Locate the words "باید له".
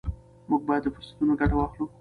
0.67-0.91